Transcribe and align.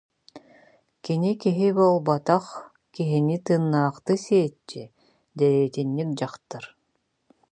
Кини 1.03 1.31
киһи 1.41 1.69
буолбатах, 1.75 2.45
киһини 2.93 3.37
«тыыннаахтыы 3.45 4.15
сиэччи» 4.25 4.83
дэриэтинньик 5.37 6.09
дьахтар 6.19 6.63